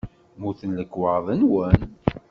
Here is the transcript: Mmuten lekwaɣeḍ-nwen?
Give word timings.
Mmuten 0.37 0.71
lekwaɣeḍ-nwen? 0.79 1.81